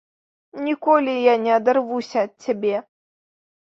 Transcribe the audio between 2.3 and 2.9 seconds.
ад цябе!